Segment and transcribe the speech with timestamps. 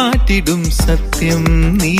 [0.00, 1.42] മാറ്റിടും സത്യം
[1.80, 1.94] നീ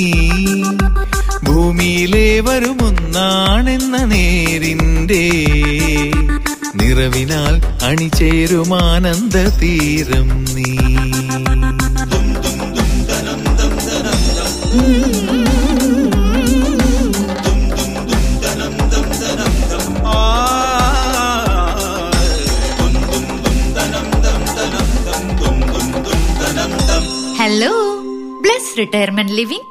[1.47, 5.23] ഭൂമിയിലേ വരുമൊന്നാണെന്ന നേരിൻ്റെ
[6.81, 7.55] നിറവിനാൽ
[7.89, 10.69] അണിചേരുമാനന്ദ തീരം നീ
[28.81, 29.69] റിട്ടയർമെന്റ് ലിവിംഗ്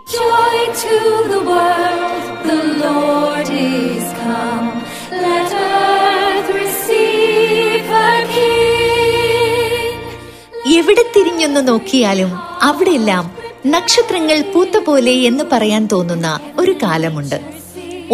[10.79, 12.31] എവിടെ തിരിഞ്ഞൊന്ന് നോക്കിയാലും
[12.69, 13.25] അവിടെയെല്ലാം
[13.75, 16.27] നക്ഷത്രങ്ങൾ പൂത്ത പോലെ എന്ന് പറയാൻ തോന്നുന്ന
[16.63, 17.37] ഒരു കാലമുണ്ട്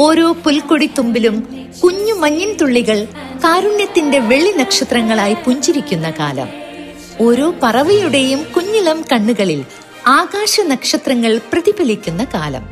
[0.05, 1.35] ഓരോ പുൽക്കൊടിത്തുമ്പിലും
[1.83, 2.99] കുഞ്ഞു മഞ്ഞിൻ തുള്ളികൾ
[3.45, 6.51] കാരുണ്യത്തിന്റെ വെള്ളി നക്ഷത്രങ്ങളായി പുഞ്ചിരിക്കുന്ന കാലം
[7.25, 9.59] ഓരോ പറവയുടെയും കുഞ്ഞിളം കണ്ണുകളിൽ
[10.19, 12.63] ആകാശ നക്ഷത്രങ്ങൾ പ്രതിഫലിക്കുന്ന കാലം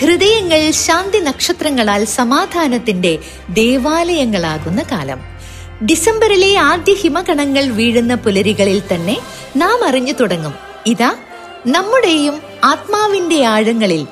[0.00, 3.12] ഹൃദയങ്ങൾ ശാന്തി നക്ഷത്രങ്ങളാൽ സമാധാനത്തിന്റെ
[3.60, 5.20] ദേവാലയങ്ങളാകുന്ന കാലം
[5.88, 9.16] ഡിസംബറിലെ ആദ്യ ഹിമകണങ്ങൾ വീഴുന്ന പുലരികളിൽ തന്നെ
[9.62, 10.54] നാം അറിഞ്ഞു തുടങ്ങും
[10.92, 11.12] ഇതാ
[11.76, 12.36] നമ്മുടെയും
[12.72, 14.02] ആത്മാവിന്റെ ആഴങ്ങളിൽ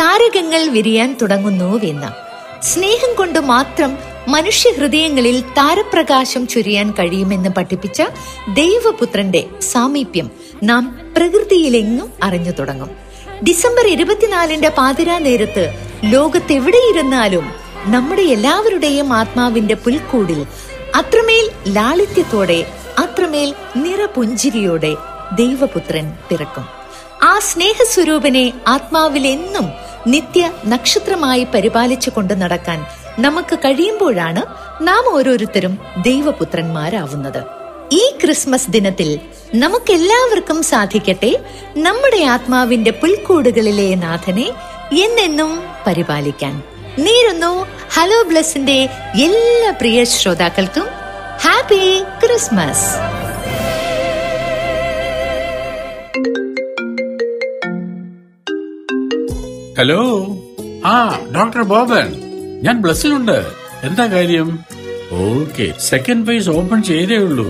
[0.00, 2.10] താരകങ്ങൾ വിരിയാൻ തുടങ്ങുന്നുവെന്ന്
[2.70, 3.90] സ്നേഹം കൊണ്ട് മാത്രം
[4.34, 7.98] മനുഷ്യ ഹൃദയങ്ങളിൽ താരപ്രകാശം ചൊരിയാൻ കഴിയുമെന്ന് പഠിപ്പിച്ച
[8.60, 10.28] ദൈവപുത്രന്റെ സാമീപ്യം
[10.68, 10.84] നാം
[11.16, 12.90] പ്രകൃതിയിലെങ്ങും അറിഞ്ഞു തുടങ്ങും
[13.48, 15.64] ഡിസംബർ ഇരുപത്തിനാലിന്റെ പാതിരാ നേരത്ത്
[16.14, 17.46] ലോകത്തെവിടെയിരുന്നാലും
[17.94, 20.40] നമ്മുടെ എല്ലാവരുടെയും ആത്മാവിന്റെ പുൽക്കൂടിൽ
[21.00, 21.46] അത്രമേൽ
[21.76, 22.60] ലാളിത്യത്തോടെ
[23.04, 23.48] അത്രമേൽ
[23.84, 24.92] നിറപുഞ്ചിരിയോടെ
[25.40, 26.66] ദൈവപുത്രൻ പിറക്കും
[27.30, 28.44] ആ സ്നേഹസ്വരൂപനെ
[28.74, 29.66] ആത്മാവിലെന്നും
[30.12, 30.42] നിത്യ
[30.72, 32.78] നക്ഷത്രമായി പരിപാലിച്ചു കൊണ്ട് നടക്കാൻ
[33.24, 34.42] നമുക്ക് കഴിയുമ്പോഴാണ്
[34.88, 35.74] നാം ഓരോരുത്തരും
[36.08, 37.40] ദൈവപുത്രന്മാരാവുന്നത്
[38.00, 39.10] ഈ ക്രിസ്മസ് ദിനത്തിൽ
[39.62, 41.32] നമുക്കെല്ലാവർക്കും സാധിക്കട്ടെ
[41.86, 44.48] നമ്മുടെ ആത്മാവിന്റെ പുൽക്കൂടുകളിലെ നാഥനെ
[45.06, 45.52] എന്നെന്നും
[45.86, 46.54] പരിപാലിക്കാൻ
[47.06, 47.52] നേരുന്നു
[47.96, 48.78] ഹലോ ബ്ലസിന്റെ
[49.28, 50.86] എല്ലാ പ്രിയ ശ്രോതാക്കൾക്കും
[51.46, 51.82] ഹാപ്പി
[52.22, 52.88] ക്രിസ്മസ്
[59.84, 60.02] ഹലോ
[60.90, 60.96] ആ
[61.36, 62.04] ഡോക്ടർ ബോബൻ
[62.64, 63.38] ഞാൻ ബ്ലസ്സിലുണ്ട്
[63.86, 64.48] എന്താ കാര്യം
[65.28, 67.46] ഓക്കെ സെക്കൻഡ് ഫേസ് ഓപ്പൺ ചെയ്തേ ഉള്ളൂ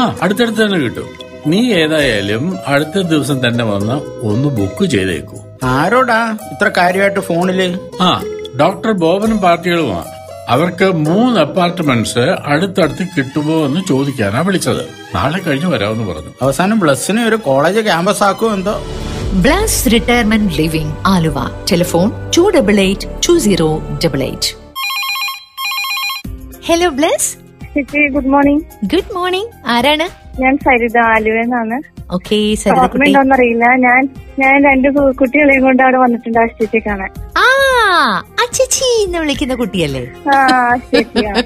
[0.00, 1.08] ആ അടുത്തടുത്ത് തന്നെ കിട്ടും
[1.52, 2.44] നീ ഏതായാലും
[2.74, 3.96] അടുത്ത ദിവസം തന്നെ വന്ന്
[4.32, 5.38] ഒന്ന് ബുക്ക് ചെയ്തേക്കൂ
[5.78, 6.20] ആരോടാ
[6.56, 7.68] ഇത്ര കാര്യമായിട്ട് ഫോണില്
[8.10, 8.12] ആ
[8.60, 10.00] ഡോക്ടർ ബോബനും പാർട്ടികളുമാ
[10.56, 14.84] അവർക്ക് മൂന്ന് അപ്പാർട്ട്മെന്റ്സ് അടുത്തടുത്ത് കിട്ടുമോ എന്ന് ചോദിക്കാനാ വിളിച്ചത്
[15.16, 18.76] നാളെ കഴിഞ്ഞ് വരാമെന്ന് പറഞ്ഞു അവസാനം ബ്ലസ്സിനെ ഒരു കോളേജ് ക്യാമ്പസ് ആക്കുമോ എന്തോ
[19.44, 21.38] bless retirement living Aluva
[21.70, 23.66] telephone two double eight two zero
[24.02, 24.48] double eight
[26.68, 27.28] hello bless
[28.14, 30.06] good morning good morning ആരാണ്
[30.42, 31.78] ഞാൻ സരിത ആലുവ എന്നാണ്
[32.18, 32.36] ഓക്കെ
[33.36, 34.02] അറിയില്ല ഞാൻ
[34.42, 34.88] ഞാൻ രണ്ട്
[35.22, 37.10] കുട്ടികളെയും കൊണ്ട് അവിടെ വന്നിട്ടുണ്ട് ആശുപത്രി കാണാൻ
[37.44, 37.46] ആ
[38.44, 40.04] അച്ചച്ചി എന്ന് വിളിക്കുന്ന കുട്ടിയല്ലേ
[40.38, 40.46] ആ
[40.92, 41.34] ശരിയാ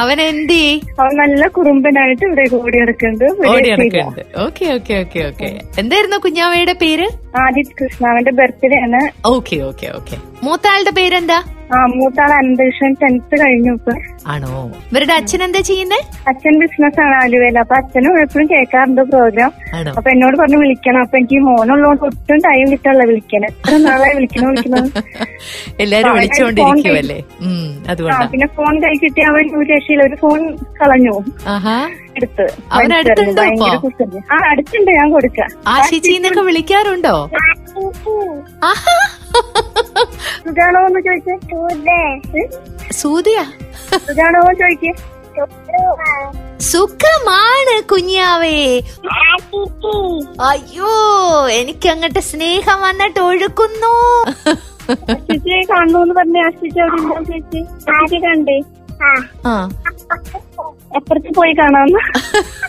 [0.00, 0.62] അവൻ എന്തി
[1.02, 5.50] അവൻ നല്ല കുറുമ്പനായിട്ട് ഇവിടെ ഓടി നടക്കുന്നുണ്ട് ഓക്കെ ഓക്കെ ഓക്കെ ഓക്കെ
[5.82, 7.06] എന്തായിരുന്നു കുഞ്ഞാവയുടെ പേര്
[7.44, 9.02] ആദിത് കൃഷ്ണ അവന്റെ ബർത്ത്ഡേ ആണ്
[9.36, 11.38] ഓക്കെ ഓക്കെ ഓക്കെ മൂത്താളുടെ ആളുടെ പേരെന്താ
[11.96, 13.92] മൂത്താള് അനന്തകൃഷ്ണൻ ടെൻത്ത് കഴിഞ്ഞു ഇപ്പൊ
[14.32, 14.50] ആണോ
[14.90, 15.98] ഇവരുടെ അച്ഛൻ എന്താ ചെയ്യുന്നേ
[16.30, 21.16] അച്ഛൻ ബിസിനസ് ആണ് ആലുവയിൽ അപ്പൊ അച്ഛനും എപ്പോഴും കേൾക്കാറുണ്ട് പ്രോഗ്രാം ആണോ അപ്പൊ എന്നോട് പറഞ്ഞു വിളിക്കണം അപ്പൊ
[21.20, 24.86] എനിക്ക് മോനുള്ളതുകൊണ്ട് ഒട്ടും ടൈം കിട്ടാനുള്ള വിളിക്കാന് എത്ര നാളെ വിളിക്കണം വിളിക്കണം
[25.82, 27.18] എല്ലാരും വിളിച്ചോണ്ടിരിക്കുവല്ലേ
[27.92, 30.40] അതുകൊണ്ട് പിന്നെ ഫോൺ കൈ കിട്ടി അവൻ ഒരു രക്ഷയിൽ ഒരു ഫോൺ
[30.80, 31.14] കളഞ്ഞു
[32.18, 32.80] എടുത്ത് ആ
[34.52, 36.16] അടുത്തുണ്ട് ഞാൻ കൊടുക്കാം ആ ചേച്ചി
[36.50, 37.16] വിളിക്കാറുണ്ടോ
[38.70, 38.96] ആഹാ
[40.48, 42.42] സുജാണോ ചോദിച്ചേ
[43.00, 43.44] സൂതിയാ
[44.08, 44.92] സുജാണോ ചോദിക്കേ
[46.72, 48.56] സുഖമാണ് കുഞ്ഞാവേ
[50.50, 50.92] അയ്യോ
[51.58, 53.92] എനിക്ക് അങ്ങട്ട് സ്നേഹം വന്നിട്ട് ഒഴുക്കുന്നു
[55.72, 58.58] കണ്ണു പറഞ്ഞു പറഞ്ഞ ആശിച്ചു കണ്ടേ
[59.48, 59.54] ആ
[61.38, 62.00] പോയി കാണാന്ന്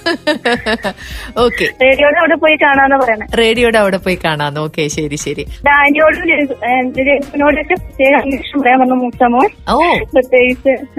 [1.43, 5.43] ഓക്കെ റേഡിയോയുടെ അവിടെ പോയി കാണാന്ന് പറയണേ റേഡിയോയുടെ അവിടെ പോയി കാണാന്ന് ഓക്കെ ശരി ശരി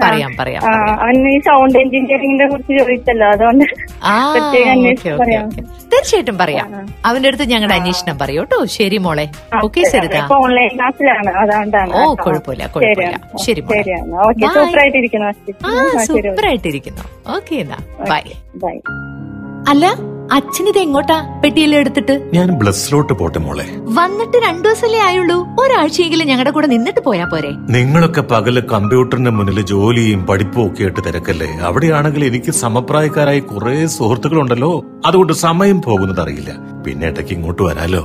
[0.03, 0.61] പറയാം പറയാം
[1.05, 3.65] അവന് ഈ സൗണ്ട് എഞ്ചിനീയറിംഗിനെ കുറിച്ച് ചോദിച്ചല്ലോ അതുകൊണ്ട്
[4.35, 5.15] പ്രത്യേക
[5.93, 6.67] തീർച്ചയായിട്ടും പറയാം
[7.09, 9.27] അവന്റെ അടുത്ത് ഞങ്ങളുടെ അന്വേഷണം പറയൂ കേട്ടോ ശരി മോളെ
[9.67, 13.17] ഓക്കെ സരിത ഓൺലൈൻ ക്ലാസ്സിലാണ് അതുകൊണ്ടാണ് ഓ കുഴപ്പമില്ല കുഴപ്പമില്ല
[13.47, 13.99] ശരി മോളെ
[14.59, 15.20] സൂപ്പറായിട്ടിരിക്കുന്നു
[16.07, 16.47] സൂപ്പർ
[17.37, 17.79] ഓക്കെ എന്നാ
[18.13, 18.23] ബൈ
[18.63, 18.75] ബൈ
[19.71, 19.85] അല്ല
[20.35, 23.65] അച്ഛൻ ഇത് എങ്ങോട്ടാ പെട്ടിയിൽ എടുത്തിട്ട് ഞാൻ ബ്ലസ്സിലോട്ട് പോട്ടെ മോളെ
[23.97, 30.21] വന്നിട്ട് രണ്ടു ദിവസമല്ലേ ആയുള്ളൂ ഒരാഴ്ചയെങ്കിലും ഞങ്ങളുടെ കൂടെ നിന്നിട്ട് പോയാ പോരെ നിങ്ങളൊക്കെ പകല് കമ്പ്യൂട്ടറിന്റെ മുന്നിൽ ജോലിയും
[30.29, 34.71] പഠിപ്പും ഒക്കെ ഇട്ട് തിരക്കല്ലേ അവിടെയാണെങ്കിൽ എനിക്ക് സമപ്രായക്കാരായി കുറെ സുഹൃത്തുക്കളുണ്ടല്ലോ
[35.09, 36.53] അതുകൊണ്ട് സമയം പോകുന്നത് അറിയില്ല
[36.87, 38.01] പിന്നെ ഇടയ്ക്ക് ഇങ്ങോട്ട് വരാലോ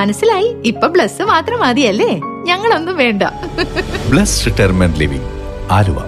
[0.00, 2.12] മനസ്സിലായി ഇപ്പൊ ബ്ലസ് മാത്രം മതിയല്ലേ
[2.50, 3.22] ഞങ്ങളൊന്നും വേണ്ട
[4.12, 5.32] bless retirement living
[5.78, 5.98] Aluva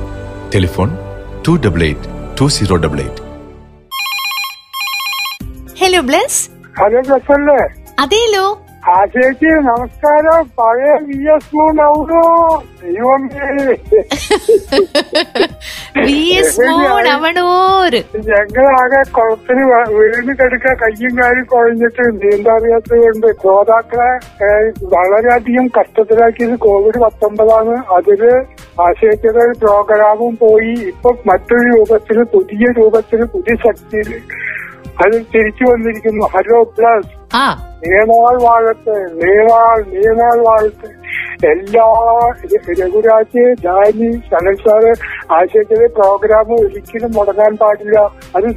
[0.55, 0.91] telephone
[1.47, 2.06] two double eight
[2.41, 3.23] two zero double eight
[5.83, 6.39] hello bless
[6.81, 7.59] hello bless അല്ലേ
[8.05, 8.47] അതെയല്ലോ
[8.93, 11.89] ആ ചേച്ചി നമസ്കാരം പഴയ വി എസ് മൂണോ
[16.06, 19.65] വി എസ് മൂണവണോര് ഞങ്ങളാകെ കുളത്തിന്
[19.97, 24.11] വീണ് കിടക്ക കയ്യും കാലും കുഴഞ്ഞിട്ട് നീന്തറിയാത്തത് കൊണ്ട് ശ്രോതാക്കളെ
[24.97, 28.33] വളരെയധികം കഷ്ടത്തിലാക്കിയത് കോവിഡ് പത്തൊമ്പതാണ് അതില്
[28.87, 34.11] ആശയത്തിലെ പ്രോഗ്രാമും പോയി ഇപ്പൊ മറ്റൊരു രൂപത്തിൽ പുതിയ രൂപത്തിൽ പുതിയ ശക്തിയിൽ
[35.05, 37.11] അത് തിരിച്ചു വന്നിരിക്കുന്നു ഹലോ പ്ലസ്
[37.89, 40.89] നീണാൾ വാഴത്ത് നീണാൾ നീണാൾ വാഴത്ത്
[41.53, 41.87] എല്ലാ
[42.81, 44.93] രഘുരാജ് ഡാനി സനൽസാറ്
[45.39, 48.01] ആശയത്തിലെ പ്രോഗ്രാം ഒരിക്കലും മുടങ്ങാൻ പാടില്ല
[48.39, 48.49] അത്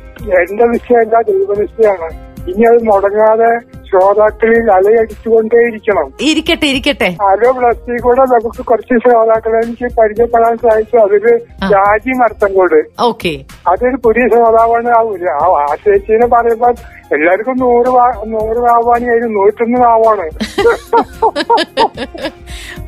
[0.42, 0.68] എന്റെ
[1.04, 2.18] എന്താ ദൈവനിശ്ചയമാണ്
[2.52, 3.52] ഇനി അത് മുടങ്ങാതെ
[3.92, 11.34] ശ്രോതാക്കളിൽ അലയടിച്ചുകൊണ്ടേയിരിക്കണം ഇരിക്കട്ടെ ഇരിക്കട്ടെ അലോ പ്ലസ് കൂടെ നമുക്ക് കുറച്ച് ശ്രോതാക്കളെ എനിക്ക് പരിചയപ്പെടാൻ സാധിച്ചു അതില്
[11.76, 12.80] രാജി മർത്തങ്കോട്
[13.10, 13.34] ഓക്കെ
[13.74, 16.74] അതൊരു പുതിയ ശ്രോതാവാണ് ആവൂല ആ ചേച്ചീനെ പറയുമ്പോൾ
[17.16, 17.92] എല്ലാവർക്കും നൂറ്
[18.36, 18.62] നൂറ്
[18.98, 20.28] അതിന് നൂറ്റൊന്ന് ആവാണ്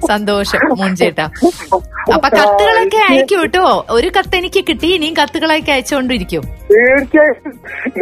[0.10, 1.22] സന്തോഷം മുൻചേട്ട
[2.16, 3.64] അപ്പൊ കത്തുകളൊക്കെ അയക്കും കേട്ടോ
[3.98, 7.38] ഒരു കത്ത് എനിക്ക് കിട്ടി ഇനിയും കത്തുകളൊക്കെ അയച്ചുകൊണ്ടിരിക്കും തീർച്ചയായും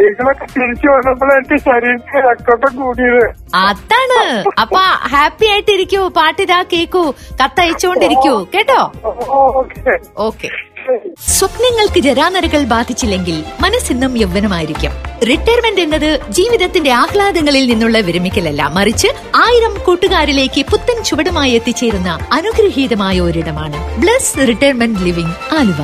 [0.00, 3.24] നിങ്ങളൊക്കെ തിരിച്ചു വന്നപ്പോൾ എന്റെ ശരീരത്തിൽ രക്തം കൂട്ടിയത്
[3.66, 4.20] അതാണ്
[4.62, 4.80] അപ്പൊ
[5.14, 7.04] ഹാപ്പി ആയിട്ടിരിക്കൂ പാട്ടിതാ കേക്കൂ
[7.40, 8.80] കത്തയച്ചുകൊണ്ടിരിക്കൂ കേട്ടോ
[10.28, 10.50] ഓക്കെ
[11.34, 14.94] സ്വപ്നങ്ങൾക്ക് ജരാനരകൾ ബാധിച്ചില്ലെങ്കിൽ മനസ്സിന്നും യൗവനമായിരിക്കും
[15.28, 16.08] റിട്ടയർമെന്റ് എന്നത്
[16.38, 19.10] ജീവിതത്തിന്റെ ആഹ്ലാദങ്ങളിൽ നിന്നുള്ള വിരമിക്കലല്ല മറിച്ച്
[19.44, 25.80] ആയിരം കൂട്ടുകാരിലേക്ക് പുത്തൻ ചുവടുമായി എത്തിച്ചേരുന്ന അനുഗ്രഹീതമായ ഒരിടമാണ് bless retirement living Aluva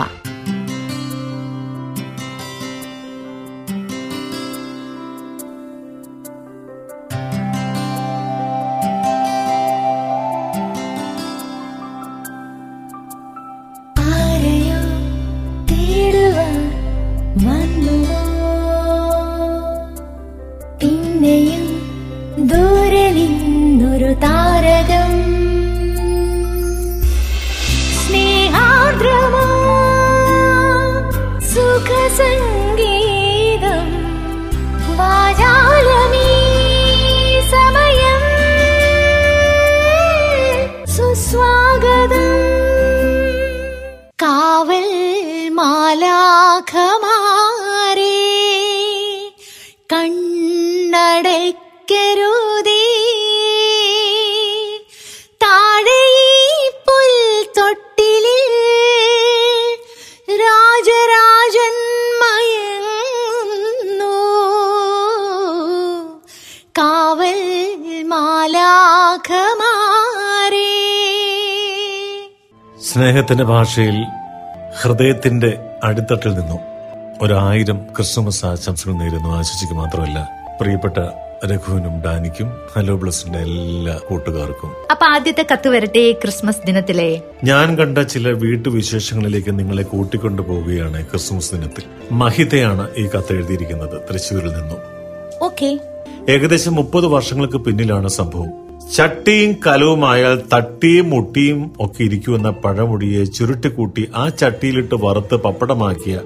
[32.19, 32.48] say
[72.99, 73.99] സ്നേഹത്തിന്റെ ഭാഷയിൽ
[74.79, 75.49] ഹൃദയത്തിന്റെ
[75.89, 76.61] അടിത്തട്ടിൽ നിന്നും
[77.25, 80.19] ഒരായിരം ക്രിസ്മസ് ആശംസകൾ നേരുന്നു ആശിച്ചിക്ക് മാത്രമല്ല
[80.59, 80.97] പ്രിയപ്പെട്ട
[81.51, 87.09] രഘുവിനും ഡാനിക്കും ഹലോ ബ്ലസിന്റെ എല്ലാ കൂട്ടുകാർക്കും അപ്പൊ ആദ്യത്തെ കത്ത് വരട്ടെ ക്രിസ്മസ് ദിനത്തിലെ
[87.53, 91.87] ഞാൻ കണ്ട ചില വീട്ടുവിശേഷങ്ങളിലേക്ക് നിങ്ങളെ കൂട്ടിക്കൊണ്ടു പോവുകയാണ് ക്രിസ്മസ് ദിനത്തിൽ
[92.23, 95.71] മഹിതയാണ് ഈ കത്ത് എഴുതിയിരിക്കുന്നത് തൃശ്ശൂരിൽ നിന്നും
[96.37, 98.51] ഏകദേശം മുപ്പത് വർഷങ്ങൾക്ക് പിന്നിലാണ് സംഭവം
[98.97, 106.19] ചട്ടിയും കലവുമായാൽ തട്ടിയും മുട്ടിയും ഒക്കെ ഇരിക്കുമെന്ന പഴമുടിയെ ചുരുട്ടിക്കൂട്ടി ആ ചട്ടിയിലിട്ട് വറുത്ത് പപ്പടമാക്കിയ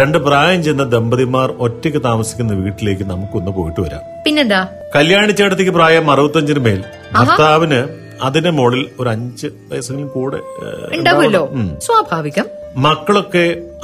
[0.00, 4.60] രണ്ട് പ്രായം ചെന്ന ദമ്പതിമാർ ഒറ്റയ്ക്ക് താമസിക്കുന്ന വീട്ടിലേക്ക് നമുക്കൊന്ന് പോയിട്ട് വരാം പിന്നെന്താ
[4.96, 6.80] കല്യാണി പ്രായം അറുപത്തഞ്ചിന് മേൽ
[7.16, 7.80] ഭർത്താവിന്
[8.28, 10.38] അതിന്റെ മുകളിൽ ഒരു അഞ്ച് വയസ്സെങ്കിലും കൂടെ
[11.88, 12.46] സ്വാഭാവികം
[12.84, 13.42] മക്കളൊക്കെ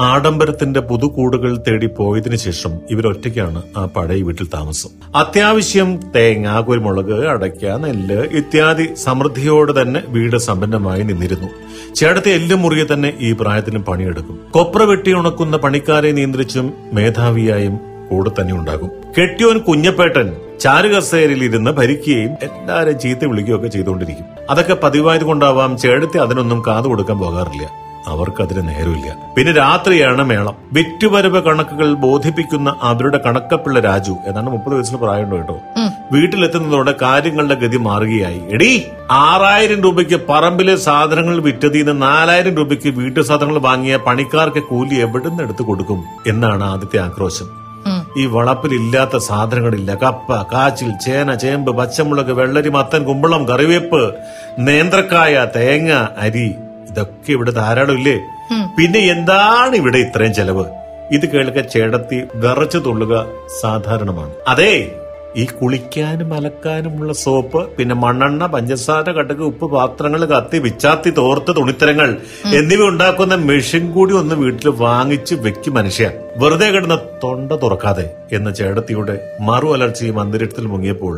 [0.08, 8.18] ആഡംബരത്തിന്റെ പുതുകൂടുകൾ തേടി പോയതിനു ശേഷം ഇവരൊറ്റയ്ക്കാണ് ആ പഴയ വീട്ടിൽ താമസം അത്യാവശ്യം തേങ്ങ കുരുമുളക് അടയ്ക്ക നെല്ല്
[8.40, 11.48] ഇത്യാദി സമൃദ്ധിയോട് തന്നെ വീട് സമ്പന്നമായി നിന്നിരുന്നു
[12.00, 16.68] ചേട്ടത്തെ എല്ലും മുറിയെ തന്നെ ഈ പ്രായത്തിലും പണിയെടുക്കും കൊപ്ര വെട്ടി ഉണക്കുന്ന പണിക്കാരെ നിയന്ത്രിച്ചും
[16.98, 17.76] മേധാവിയായും
[18.10, 20.28] കൂടെ തന്നെ ഉണ്ടാകും കെട്ടിയോൻ കുഞ്ഞപ്പേട്ടൻ
[20.64, 27.66] ചാരുകസേരയിൽ ഇരുന്ന് ഭരിക്കുകയും എല്ലാരെയും ചീത്ത വിളിക്കുകയൊക്കെ ചെയ്തുകൊണ്ടിരിക്കും അതൊക്കെ പതിവായത് കൊണ്ടാവാം ചേടത്തെ അതിനൊന്നും കാതു കൊടുക്കാൻ പോകാറില്ല
[28.12, 35.36] അവർക്കതിന് നേരമില്ല പിന്നെ രാത്രിയാണ് മേളം വിറ്റുവരവ് കണക്കുകൾ ബോധിപ്പിക്കുന്ന അവരുടെ കണക്കപ്പിള്ള രാജു എന്നാണ് മുപ്പത് വയസ്സിന് പ്രായമുണ്ട്
[35.40, 35.56] കേട്ടോ
[36.14, 38.72] വീട്ടിലെത്തുന്നതോടെ കാര്യങ്ങളുടെ ഗതി മാറുകയായി എടി
[39.26, 46.00] ആറായിരം രൂപയ്ക്ക് പറമ്പിലെ സാധനങ്ങൾ നിന്ന് നാലായിരം രൂപയ്ക്ക് വീട്ടു സാധനങ്ങൾ വാങ്ങിയ പണിക്കാർക്ക് കൂലി എവിടുന്ന് എടുത്തു കൊടുക്കും
[46.32, 47.48] എന്നാണ് ആദ്യത്തെ ആക്രോശം
[48.20, 54.02] ഈ വളപ്പിലില്ലാത്ത സാധനങ്ങളില്ല കപ്പ കാച്ചിൽ ചേന ചേമ്പ് പച്ചമുളക് വെള്ളരി മത്തൻ കുമ്പളം കറിവേപ്പ്
[54.66, 55.92] നേന്ത്രക്കായ തേങ്ങ
[56.24, 56.48] അരി
[56.90, 58.16] ഇതൊക്കെ ഇവിടെ ധാരാളം ഇല്ലേ
[58.78, 60.64] പിന്നെ എന്താണ് ഇവിടെ ഇത്രയും ചെലവ്
[61.18, 63.14] ഇത് കേൾക്ക ചേടത്തി വിറച്ചു തുള്ളുക
[63.62, 64.74] സാധാരണമാണ് അതെ
[65.42, 72.10] ഈ കുളിക്കാനും അലക്കാനുമുള്ള സോപ്പ് പിന്നെ മണ്ണെണ്ണ പഞ്ചസാര കടക് ഉപ്പ് പാത്രങ്ങൾ കത്തി വിച്ചാത്തി തോർത്ത് തുണിത്തരങ്ങൾ
[72.58, 78.04] എന്നിവ ഉണ്ടാക്കുന്ന മെഷീൻ കൂടി ഒന്ന് വീട്ടിൽ വാങ്ങിച്ച് വെക്കും മനുഷ്യൻ വെറുതെ കിടന്ന തൊണ്ട തുറക്കാതെ
[78.36, 79.14] എന്ന ചേടത്തിയുടെ
[79.48, 81.14] മറു അലർച്ചയും അന്തരീക്ഷത്തിൽ മുങ്ങിയപ്പോൾ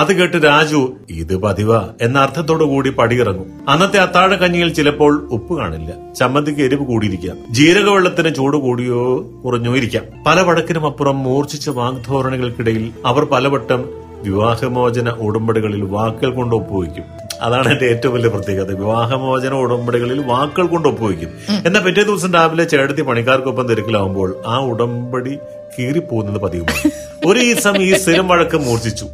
[0.00, 0.80] അത് കേട്ട് രാജു
[1.22, 1.72] ഇത് പതിവ
[2.06, 5.90] എന്ന അർത്ഥത്തോടു കൂടി പടിയിറങ്ങും അന്നത്തെ അത്താഴ കഞ്ഞിയിൽ ചിലപ്പോൾ ഉപ്പ് കാണില്ല
[6.20, 9.02] ചമ്മന്തിക്ക് എരിവ് കൂടിയിരിക്കാം ജീരകവെള്ളത്തിന് ചൂട് കൂടിയോ
[9.44, 13.82] കുറഞ്ഞോ ഇരിക്കാം പല വടക്കിനും അപ്പുറം മൂർച്ഛിച്ച വാഗ്ധോരണികൾക്കിടയിൽ അവർ പലവട്ടം
[14.28, 17.06] വിവാഹമോചന ഉടമ്പടികളിൽ വാക്കുകൾ കൊണ്ട് ഒപ്പുവയ്ക്കും
[17.46, 21.30] അതാണ് എന്റെ ഏറ്റവും വലിയ പ്രത്യേകത വിവാഹമോചന ഉടമ്പടികളിൽ വാക്കുകൾ കൊണ്ട് ഒപ്പുവെക്കും
[21.68, 25.34] എന്നാൽ പിറ്റേ ദിവസം രാവിലെ ചേട്ടത്തി പണിക്കാർക്കൊപ്പം തിരക്കിലാവുമ്പോൾ ആ ഉടമ്പടി
[25.74, 26.88] കീറിപ്പോകുന്നത് പതിവുമാണ്
[27.28, 29.06] ഒരു ദിവസം ഈ സ്ഥിരം വഴക്ക് മൂർച്ഛിച്ചു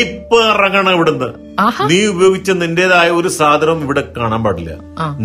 [0.00, 1.28] ഇപ്പൊ ഇറങ്ങണം ഇവിടുന്ന്
[1.90, 4.72] നീ ഉപയോഗിച്ച നിന്റേതായ ഒരു സാധനം ഇവിടെ കാണാൻ പാടില്ല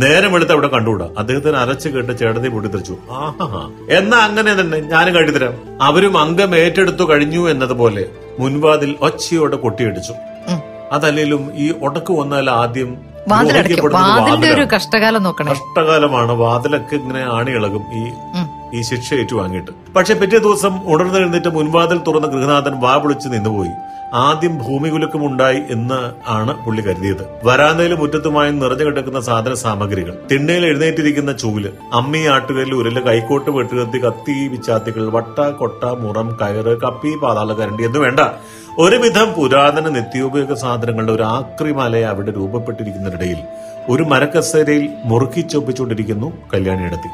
[0.04, 3.64] നേരം എടുത്ത് അവിടെ കണ്ടുകൂടാ അദ്ദേഹത്തിന് അരച്ചു കേട്ട് ചേട്ടത്തി പൊട്ടിത്തെറിച്ചു ആഹാ
[4.00, 5.56] എന്നാ അങ്ങനെ തന്നെ ഞാനും തരാം
[5.90, 8.06] അവരും അംഗം ഏറ്റെടുത്തു കഴിഞ്ഞു എന്നതുപോലെ
[8.44, 10.14] മുൻവാതിൽ ഒച്ചയോടെ കൊട്ടിയടിച്ചു
[10.96, 12.92] അതല്ലെങ്കിലും ഈ ഒടക്ക് വന്നാൽ ആദ്യം
[14.58, 18.04] ഒരു കഷ്ടകാലം കഷ്ടകാലമാണ് വാതിലൊക്കെ ഇങ്ങനെ ആണിയിളകും ഈ
[18.78, 23.74] ഈ ശിക്ഷ ഏറ്റുവാങ്ങിയിട്ട് പക്ഷെ പിറ്റേ ദിവസം ഉണർന്നെഴുന്നേറ്റ് മുൻവാതിൽ തുറന്ന ഗൃഹനാഥൻ വാ വിളിച്ച് നിന്നുപോയി
[24.26, 24.56] ആദ്യം
[25.30, 26.00] ഉണ്ടായി എന്ന്
[26.38, 33.04] ആണ് പുള്ളി കരുതിയത് വരാന്തയിൽ മുറ്റത്തുമായി നിറഞ്ഞു കിടക്കുന്ന സാധന സാമഗ്രികൾ തിണ്ണയിൽ എഴുന്നേറ്റിരിക്കുന്ന ചൂല് അമ്മി ആട്ടുകയിൽ ഉരുള്
[33.08, 38.22] കൈക്കോട്ട് വെട്ടുകത്തി കത്തി വിച്ചാത്തികൾ വട്ട കൊട്ട മുറം കയറ് കപ്പി പാതാള കരണ്ടി എന്ന് വേണ്ട
[38.84, 43.40] ഒരുവിധം പുരാതന നിത്യോപയോഗ സാധനങ്ങളുടെ ഒരു ആക്രിമലയെ അവിടെ രൂപപ്പെട്ടിരിക്കുന്നതിനിടയിൽ
[43.92, 47.12] ഒരു മരക്കസേരയിൽ മുറുക്കി ചൊപ്പിച്ചുകൊണ്ടിരിക്കുന്നു കല്യാണിയെടുത്തി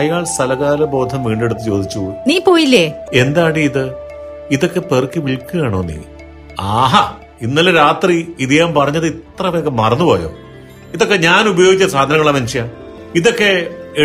[0.00, 2.84] അയാൾ സ്ഥലകാല ബോധം വീണ്ടെടുത്ത് ചോദിച്ചു നീ പോയില്ലേ
[3.22, 3.84] എന്താടി ഇത്
[4.56, 5.98] ഇതൊക്കെ പെറുക്കി വിൽക്കുകയാണോ നീ
[6.80, 7.04] ആഹാ
[7.46, 10.30] ഇന്നലെ രാത്രി ഇത് ഞാൻ പറഞ്ഞത് ഇത്ര വേഗം മറന്നുപോയോ
[10.96, 12.62] ഇതൊക്കെ ഞാൻ ഉപയോഗിച്ച സാധനങ്ങളാ മനുഷ്യ
[13.20, 13.50] ഇതൊക്കെ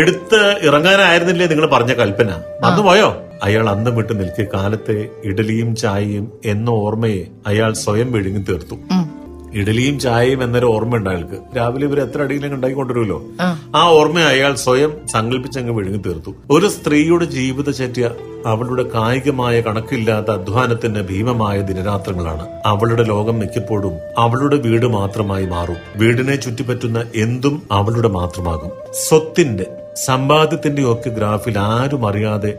[0.00, 2.30] എടുത്ത് ഇറങ്ങാനായിരുന്നില്ലേ നിങ്ങൾ പറഞ്ഞ കൽപ്പന
[2.64, 3.08] മറന്നുപോയോ
[3.46, 4.96] അയാൾ അന്തം വിട്ട് നിൽക്കിയ കാലത്തെ
[5.30, 8.78] ഇഡലിയും ചായയും എന്ന ഓർമ്മയെ അയാൾ സ്വയം വിഴുങ്ങി തീർത്തു
[9.60, 13.18] ഇഡലിയും ചായയും എന്നൊരു ഓർമ്മ ഉണ്ട് രാവിലെ ഇവർ എത്ര അടിയിലും ഉണ്ടായിക്കൊണ്ടിരുമല്ലോ
[13.80, 18.08] ആ ഓർമ്മ അയാൾ സ്വയം സങ്കല്പിച്ചങ്ങ് വിഴുങ്ങി തീർത്തു ഒരു സ്ത്രീയുടെ ജീവിതചര്യ
[18.52, 26.98] അവളുടെ കായികമായ കണക്കില്ലാത്ത അധ്വാനത്തിന് ഭീമമായ ദിനരാത്രങ്ങളാണ് അവളുടെ ലോകം മിക്കപ്പോഴും അവളുടെ വീട് മാത്രമായി മാറും വീടിനെ ചുറ്റിപ്പറ്റുന്ന
[27.24, 28.72] എന്തും അവളുടെ മാത്രമാകും
[29.06, 29.66] സ്വത്തിന്റെ
[30.08, 32.52] സമ്പാദ്യത്തിന്റെ ഒക്കെ ഗ്രാഫിൽ ആരും അറിയാതെ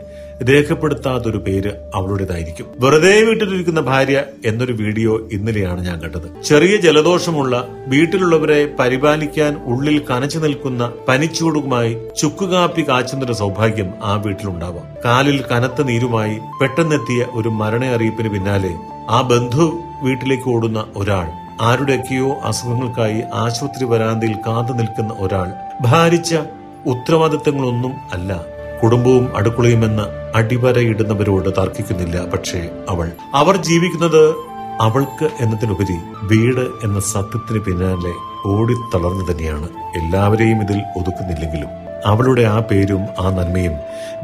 [0.48, 4.18] രേഖപ്പെടുത്താത്തൊരു പേര് അവളുടേതായിരിക്കും വെറുതെ വീട്ടിലിരിക്കുന്ന ഭാര്യ
[4.50, 7.54] എന്നൊരു വീഡിയോ ഇന്നലെയാണ് ഞാൻ കണ്ടത് ചെറിയ ജലദോഷമുള്ള
[7.94, 17.20] വീട്ടിലുള്ളവരെ പരിപാലിക്കാൻ ഉള്ളിൽ കനച്ചു നിൽക്കുന്ന പനിച്ചൂടുമായി ചുക്കുകാപ്പി കാച്ചുന്നൊരു സൗഭാഗ്യം ആ വീട്ടിലുണ്ടാവാം കാലിൽ കനത്ത നീരുമായി പെട്ടെന്നെത്തിയ
[17.40, 18.72] ഒരു മരണ അറിയിപ്പിന് പിന്നാലെ
[19.16, 19.66] ആ ബന്ധു
[20.06, 21.26] വീട്ടിലേക്ക് ഓടുന്ന ഒരാൾ
[21.68, 25.48] ആരുടെയൊക്കെയോ അസുഖങ്ങൾക്കായി ആശുപത്രി വരാന്തയിൽ കാത്തു നിൽക്കുന്ന ഒരാൾ
[25.88, 26.32] ഭാരിച്ച
[26.92, 28.30] ഉത്തരവാദിത്തങ്ങളൊന്നും അല്ല
[28.82, 30.04] കുടുംബവും അടുക്കളയുമെന്ന്
[30.38, 32.60] അടിവരയിടുന്നവരോട് തർക്കിക്കുന്നില്ല പക്ഷേ
[32.92, 33.06] അവൾ
[33.40, 34.22] അവർ ജീവിക്കുന്നത്
[34.86, 35.96] അവൾക്ക് എന്നതിനുപരി
[36.30, 38.12] വീട് എന്ന സത്യത്തിന് പിന്നാലെ
[38.52, 39.66] ഓടിത്തളർന്നു തന്നെയാണ്
[40.00, 41.70] എല്ലാവരെയും ഇതിൽ ഒതുക്കുന്നില്ലെങ്കിലും
[42.10, 43.74] അവളുടെ ആ പേരും ആ നന്മയും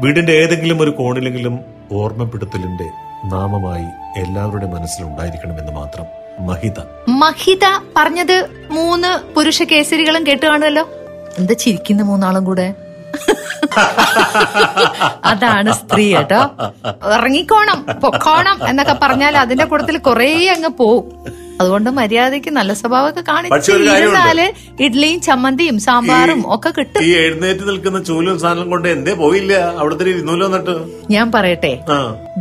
[0.03, 1.55] വീടിന്റെ ഏതെങ്കിലും ഒരു കോണിലെങ്കിലും
[1.99, 2.87] ഓർമ്മപ്പെടുത്തലിന്റെ
[3.33, 3.87] നാമമായി
[4.23, 6.07] എല്ലാവരുടെ മനസ്സിലുണ്ടായിരിക്കണമെന്ന് മാത്രം
[6.49, 6.79] മഹിത
[7.23, 7.65] മഹിത
[7.99, 8.37] പറഞ്ഞത്
[8.79, 10.85] മൂന്ന് പുരുഷ കേസരികളും കേട്ടുകാണുമല്ലോ
[11.41, 12.67] എന്താ ചിരിക്കുന്ന മൂന്നാളും കൂടെ
[15.31, 16.39] അതാണ് സ്ത്രീ കേട്ടോ
[17.17, 21.05] ഇറങ്ങിക്കോണം പൊക്കോണം എന്നൊക്കെ പറഞ്ഞാൽ അതിന്റെ കൂട്ടത്തിൽ കുറേ അങ്ങ് പോവും
[21.61, 24.45] അതുകൊണ്ട് മര്യാദയ്ക്ക് നല്ല സ്വഭാവമൊക്കെ കാണിച്ചാല്
[24.85, 29.53] ഇഡ്ലിയും ചമ്മന്തിയും സാമ്പാറും ഒക്കെ കിട്ടും ഈ എഴുന്നേറ്റ് നിൽക്കുന്ന ചൂലും സാധനം കൊണ്ട് എന്തേ പോയില്ല
[31.15, 31.73] ഞാൻ പറയട്ടെ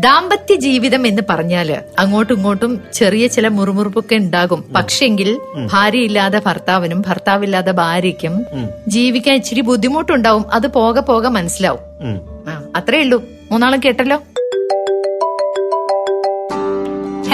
[0.04, 5.30] ദാമ്പത്യ ജീവിതം എന്ന് പറഞ്ഞാല് അങ്ങോട്ടും ഇങ്ങോട്ടും ചെറിയ ചില മുറുമുറുപ്പൊക്കെ ഉണ്ടാകും പക്ഷെങ്കിൽ
[5.72, 8.34] ഭാര്യയില്ലാതെ ഭർത്താവിനും ഭർത്താവില്ലാതെ ഭാര്യയ്ക്കും
[8.96, 11.84] ജീവിക്കാൻ ഇച്ചിരി ബുദ്ധിമുട്ടുണ്ടാവും അത് പോകെ പോകെ മനസ്സിലാവും
[12.80, 13.18] അത്രേ ഉള്ളൂ
[13.50, 14.18] മൂന്നാളും കേട്ടല്ലോ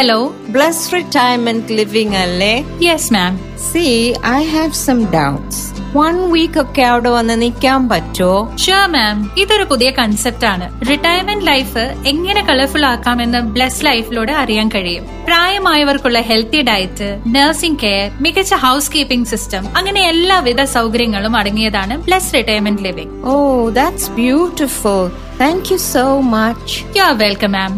[0.05, 0.23] ഹലോ
[0.55, 2.55] ബ്ലസ് റിട്ടയർമെന്റ് ലിവിംഗ് അല്ലേ
[2.85, 3.35] yes ma'am
[3.67, 3.83] see
[4.31, 5.61] I have some doubts
[5.99, 11.85] one week ഒക്കെ അവിടെ വന്ന് നിൽക്കാൻ പറ്റുമോ ഷുവർ മാം ഇതൊരു പുതിയ കൺസെപ്റ്റ് ആണ് റിട്ടയർമെന്റ് ലൈഫ്
[12.13, 19.31] എങ്ങനെ കളർഫുൾ ആക്കാമെന്ന് ബ്ലസ് ലൈഫിലൂടെ അറിയാൻ കഴിയും പ്രായമായവർക്കുള്ള ഹെൽത്തി ഡയറ്റ് നഴ്സിംഗ് കെയർ മികച്ച ഹൗസ് കീപ്പിംഗ്
[19.35, 23.39] സിസ്റ്റം അങ്ങനെ എല്ലാവിധ സൗകര്യങ്ങളും അടങ്ങിയതാണ് bless retirement living oh
[23.81, 25.01] that's beautiful
[25.45, 26.07] thank you so
[26.37, 27.73] much you are welcome ma'am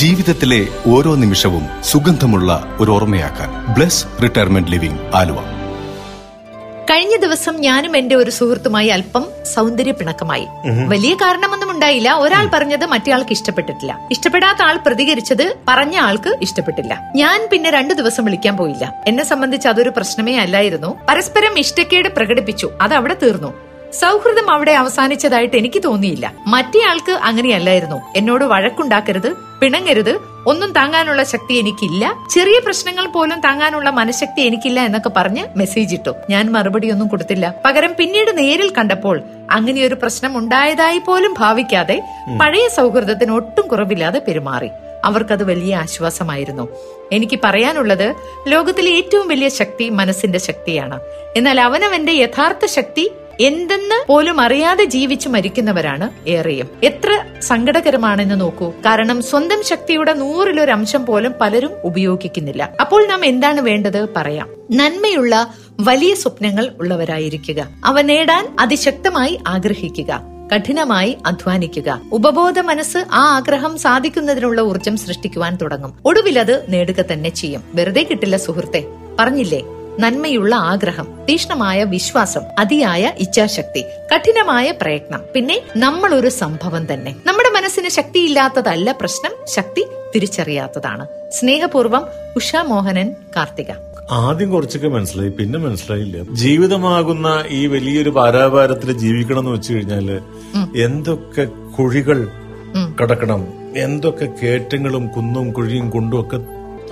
[0.00, 0.60] ജീവിതത്തിലെ
[0.94, 2.50] ഓരോ നിമിഷവും സുഗന്ധമുള്ള
[2.82, 5.40] ഒരു ഓർമ്മയാക്കാൻ ബ്ലസ് റിട്ടയർമെന്റ് ലിവിംഗ് ആലുവ
[6.90, 10.46] കഴിഞ്ഞ ദിവസം ഞാനും എന്റെ ഒരു സുഹൃത്തുമായി അല്പം സൗന്ദര്യ പിണക്കമായി
[10.92, 17.70] വലിയ കാരണമൊന്നും ഉണ്ടായില്ല ഒരാൾ പറഞ്ഞത് മറ്റേയാൾക്ക് ഇഷ്ടപ്പെട്ടിട്ടില്ല ഇഷ്ടപ്പെടാത്ത ആൾ പ്രതികരിച്ചത് പറഞ്ഞ ആൾക്ക് ഇഷ്ടപ്പെട്ടില്ല ഞാൻ പിന്നെ
[17.78, 23.52] രണ്ടു ദിവസം വിളിക്കാൻ പോയില്ല എന്നെ സംബന്ധിച്ച് അതൊരു പ്രശ്നമേ അല്ലായിരുന്നു പരസ്പരം ഇഷ്ടക്കേട് പ്രകടിപ്പിച്ചു അത് അവിടെ തീർന്നു
[24.02, 30.12] സൗഹൃദം അവിടെ അവസാനിച്ചതായിട്ട് എനിക്ക് തോന്നിയില്ല മറ്റേയാൾക്ക് അങ്ങനെയല്ലായിരുന്നു എന്നോട് വഴക്കുണ്ടാക്കരുത് പിണങ്ങരുത്
[30.50, 36.44] ഒന്നും താങ്ങാനുള്ള ശക്തി എനിക്കില്ല ചെറിയ പ്രശ്നങ്ങൾ പോലും താങ്ങാനുള്ള മനഃശക്തി എനിക്കില്ല എന്നൊക്കെ പറഞ്ഞ് മെസ്സേജ് ഇട്ടു ഞാൻ
[36.56, 39.16] മറുപടി ഒന്നും കൊടുത്തില്ല പകരം പിന്നീട് നേരിൽ കണ്ടപ്പോൾ
[39.58, 41.98] അങ്ങനെ ഒരു പ്രശ്നം ഉണ്ടായതായി പോലും ഭാവിക്കാതെ
[42.42, 44.70] പഴയ സൗഹൃദത്തിന് ഒട്ടും കുറവില്ലാതെ പെരുമാറി
[45.10, 46.64] അവർക്കത് വലിയ ആശ്വാസമായിരുന്നു
[47.14, 48.08] എനിക്ക് പറയാനുള്ളത്
[48.52, 50.98] ലോകത്തിലെ ഏറ്റവും വലിയ ശക്തി മനസ്സിന്റെ ശക്തിയാണ്
[51.38, 53.04] എന്നാൽ അവനവന്റെ യഥാർത്ഥ ശക്തി
[53.48, 57.10] എന്തെന്ന് പോലും അറിയാതെ ജീവിച്ചു മരിക്കുന്നവരാണ് ഏറെയും എത്ര
[57.50, 64.50] സങ്കടകരമാണെന്ന് നോക്കൂ കാരണം സ്വന്തം ശക്തിയുടെ നൂറിലൊരു അംശം പോലും പലരും ഉപയോഗിക്കുന്നില്ല അപ്പോൾ നാം എന്താണ് വേണ്ടത് പറയാം
[64.80, 65.34] നന്മയുള്ള
[65.88, 67.60] വലിയ സ്വപ്നങ്ങൾ ഉള്ളവരായിരിക്കുക
[67.90, 70.12] അവ നേടാൻ അതിശക്തമായി ആഗ്രഹിക്കുക
[70.52, 77.64] കഠിനമായി അധ്വാനിക്കുക ഉപബോധ മനസ്സ് ആ ആഗ്രഹം സാധിക്കുന്നതിനുള്ള ഊർജം സൃഷ്ടിക്കുവാൻ തുടങ്ങും ഒടുവിൽ അത് നേടുക തന്നെ ചെയ്യും
[77.78, 78.82] വെറുതെ കിട്ടില്ല സുഹൃത്തെ
[79.20, 79.62] പറഞ്ഞില്ലേ
[80.02, 87.90] നന്മയുള്ള ആഗ്രഹം തീക്ഷ്ണമായ വിശ്വാസം അതിയായ ഇച്ഛാശക്തി കഠിനമായ പ്രയത്നം പിന്നെ നമ്മൾ ഒരു സംഭവം തന്നെ നമ്മുടെ മനസ്സിന്
[87.98, 89.82] ശക്തിയില്ലാത്തതല്ല പ്രശ്നം ശക്തി
[90.14, 91.04] തിരിച്ചറിയാത്തതാണ്
[91.38, 92.02] സ്നേഹപൂർവം
[92.40, 93.70] ഉഷ മോഹനൻ കാർത്തിക
[94.22, 100.16] ആദ്യം കുറച്ചൊക്കെ മനസ്സിലായി പിന്നെ മനസ്സിലായില്ല ജീവിതമാകുന്ന ഈ വലിയൊരു പാരാപാരത്തിൽ ജീവിക്കണം എന്ന് വെച്ചു കഴിഞ്ഞാല്
[100.86, 101.44] എന്തൊക്കെ
[101.76, 102.18] കുഴികൾ
[102.98, 103.42] കടക്കണം
[103.86, 106.40] എന്തൊക്കെ കേറ്റങ്ങളും കുന്നും കുഴിയും കുണ്ടും ഒക്കെ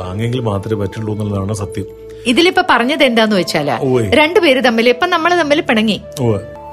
[0.01, 1.89] താങ്ങെങ്കിൽ മാത്രമേ പറ്റുള്ളൂ എന്നുള്ളതാണ് സത്യം
[2.31, 3.77] ഇതിലിപ്പോ പറഞ്ഞത് എന്താന്ന് വെച്ചാല്
[4.21, 5.99] രണ്ടുപേര് തമ്മിൽ ഇപ്പൊ നമ്മള് തമ്മിൽ പിണങ്ങി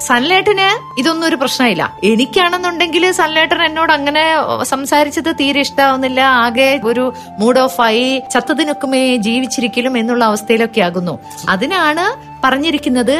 [0.08, 0.66] സൺലേട്ടന്
[1.00, 4.22] ഇതൊന്നും ഒരു പ്രശ്നമില്ല എനിക്കാണെന്നുണ്ടെങ്കിൽ സൺലേട്ടൻ എന്നോട് അങ്ങനെ
[4.70, 7.04] സംസാരിച്ചത് തീരെ ഇഷ്ടാവുന്നില്ല ആകെ ഒരു
[7.40, 11.16] മൂഡ് ഓഫ് ആയി ചത്തതിനൊക്കുമേ ജീവിച്ചിരിക്കലും എന്നുള്ള അവസ്ഥയിലൊക്കെ ആകുന്നു
[11.54, 12.06] അതിനാണ്
[12.44, 13.16] പറഞ്ഞിരിക്കുന്നത്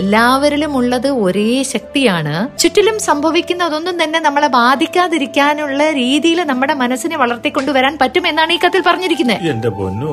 [0.00, 8.26] എല്ലാവരിലും ഉള്ളത് ഒരേ ശക്തിയാണ് ചുറ്റിലും സംഭവിക്കുന്ന അതൊന്നും തന്നെ നമ്മളെ ബാധിക്കാതിരിക്കാനുള്ള രീതിയിൽ നമ്മുടെ മനസ്സിനെ വളർത്തിക്കൊണ്ടുവരാൻ പറ്റും
[8.32, 10.12] എന്നാണ് ഈ കത്തിൽ പറഞ്ഞിരിക്കുന്നത് എന്റെ പൊന്നു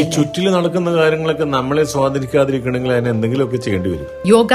[0.00, 4.52] ഈ ചുറ്റിൽ നടക്കുന്ന കാര്യങ്ങളൊക്കെ നമ്മളെ സ്വാധീനിക്കാതിരിക്കണമെങ്കിൽ അതിന് എന്തെങ്കിലുമൊക്കെ ചെയ്യേണ്ടി വരും യോഗ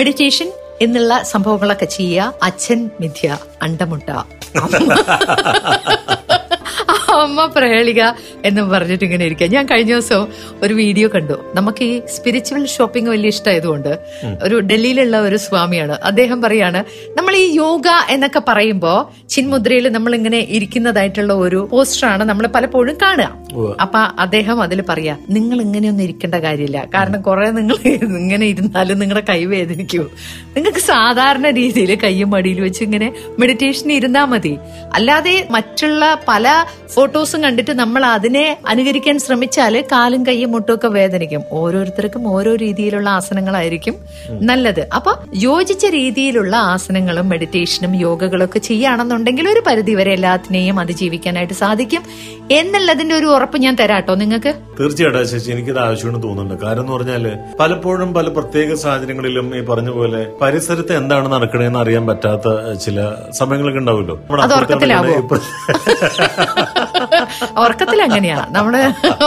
[0.00, 0.50] മെഡിറ്റേഷൻ
[0.86, 4.08] എന്നുള്ള സംഭവങ്ങളൊക്കെ ചെയ്യുക അച്ഛൻ മിഥ്യ അണ്ടമുട്ട
[7.26, 8.02] അമ്മ പ്രഹേളിക
[8.48, 10.22] എന്നും പറഞ്ഞിട്ട് ഇങ്ങനെ ഇരിക്കുക ഞാൻ കഴിഞ്ഞ ദിവസം
[10.64, 13.92] ഒരു വീഡിയോ കണ്ടു നമുക്ക് ഈ സ്പിരിച്വൽ ഷോപ്പിംഗ് വലിയ ഇഷ്ടമായതുകൊണ്ട്
[14.46, 16.80] ഒരു ഡൽഹിയിലുള്ള ഒരു സ്വാമിയാണ് അദ്ദേഹം പറയാണ്
[17.18, 18.98] നമ്മൾ ഈ യോഗ എന്നൊക്കെ പറയുമ്പോൾ
[19.34, 23.28] ചിന്മുദ്രയിൽ നമ്മൾ ഇങ്ങനെ ഇരിക്കുന്നതായിട്ടുള്ള ഒരു പോസ്റ്ററാണ് നമ്മൾ പലപ്പോഴും കാണുക
[23.84, 27.76] അപ്പൊ അദ്ദേഹം അതിൽ പറയാ നിങ്ങൾ ഇങ്ങനെയൊന്നും ഇരിക്കേണ്ട കാര്യമില്ല കാരണം കുറെ നിങ്ങൾ
[28.22, 30.06] ഇങ്ങനെ ഇരുന്നാലും നിങ്ങളുടെ കൈ വേദനിക്കും
[30.56, 33.08] നിങ്ങൾക്ക് സാധാരണ രീതിയിൽ കയ്യും മടിയിൽ വെച്ച് ഇങ്ങനെ
[33.42, 34.54] മെഡിറ്റേഷൻ ഇരുന്നാ മതി
[34.98, 36.46] അല്ലാതെ മറ്റുള്ള പല
[37.02, 43.94] ഫോട്ടോസും കണ്ടിട്ട് നമ്മൾ അതിനെ അനുകരിക്കാൻ ശ്രമിച്ചാൽ കാലും കൈയും മുട്ടുമൊക്കെ വേദനിക്കും ഓരോരുത്തർക്കും ഓരോ രീതിയിലുള്ള ആസനങ്ങളായിരിക്കും
[44.50, 45.12] നല്ലത് അപ്പൊ
[45.46, 52.04] യോജിച്ച രീതിയിലുള്ള ആസനങ്ങളും മെഡിറ്റേഷനും യോഗകളൊക്കെ ചെയ്യുകയാണെന്നുണ്ടെങ്കിൽ ഒരു പരിധി വരെ എല്ലാത്തിനെയും അതിജീവിക്കാനായിട്ട് സാധിക്കും
[52.60, 58.12] എന്നുള്ളതിന്റെ ഒരു ഉറപ്പ് ഞാൻ തരാട്ടോ നിങ്ങൾക്ക് തീർച്ചയായിട്ടും ശശി എനിക്കത് ആവശ്യമെന്ന് തോന്നുന്നുണ്ട് കാരണം എന്ന് പറഞ്ഞാല് പലപ്പോഴും
[58.20, 62.48] പല പ്രത്യേക സാഹചര്യങ്ങളിലും ഈ പറഞ്ഞ പോലെ പരിസരത്ത് എന്താണ് നടക്കണേന്ന് അറിയാൻ പറ്റാത്ത
[62.86, 62.98] ചില
[63.42, 64.18] സമയങ്ങളൊക്കെ ഉണ്ടാവുമല്ലോ
[67.62, 68.80] ഉറക്കത്തിൽ അങ്ങനെയാണ് നമ്മള്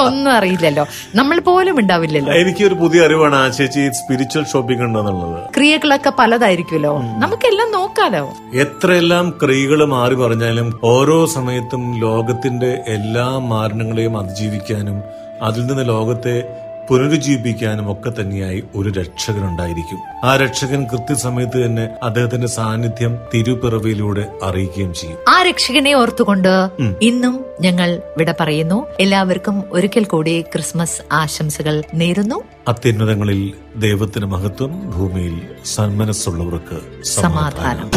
[0.08, 0.86] ഒന്നും അറിയില്ലല്ലോ
[1.20, 7.70] നമ്മൾ പോലും ഉണ്ടാവില്ലല്ലോ എനിക്ക് ഒരു പുതിയ അറിവാണ് ആ ചേച്ചി സ്പിരിച്വൽ ഷോപ്പിംഗ് ഉണ്ടെന്നുള്ളത് ക്രിയകളൊക്കെ പലതായിരിക്കുമല്ലോ നമുക്കെല്ലാം
[7.78, 8.24] നോക്കാലോ
[8.66, 14.98] എത്രയെല്ലാം ക്രിയകൾ മാറി പറഞ്ഞാലും ഓരോ സമയത്തും ലോകത്തിന്റെ എല്ലാ മാരണങ്ങളെയും അതിജീവിക്കാനും
[15.48, 16.38] അതിൽ നിന്ന് ലോകത്തെ
[16.90, 25.18] പുനരുജ്ജീവിപ്പിക്കാനും ഒക്കെ തന്നെയായി ഒരു രക്ഷകൻ ഉണ്ടായിരിക്കും ആ രക്ഷകൻ കൃത്യസമയത്ത് തന്നെ അദ്ദേഹത്തിന്റെ സാന്നിധ്യം തിരുപിറവിയിലൂടെ അറിയിക്കുകയും ചെയ്യും
[25.36, 26.52] ആ രക്ഷകനെ ഓർത്തുകൊണ്ട്
[27.10, 27.36] ഇന്നും
[27.68, 32.40] ഞങ്ങൾ വിട പറയുന്നു എല്ലാവർക്കും ഒരിക്കൽ കൂടി ക്രിസ്മസ് ആശംസകൾ നേരുന്നു
[32.74, 33.42] അത്യുന്നതങ്ങളിൽ
[33.86, 35.36] ദൈവത്തിന് മഹത്വം ഭൂമിയിൽ
[35.74, 36.80] സന്മനസ്സുള്ളവർക്ക്
[37.22, 37.90] സമാധാനം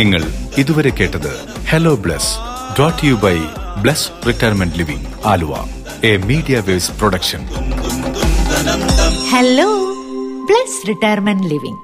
[0.00, 0.22] നിങ്ങൾ
[0.62, 1.32] ഇതുവരെ കേട്ടത്
[1.70, 2.32] hello bless
[2.76, 3.34] Brought to you by
[3.82, 5.58] Bless Retirement Living, Alua,
[6.10, 7.44] a Media Waves production.
[9.34, 9.70] Hello,
[10.48, 11.78] Bless Retirement Living.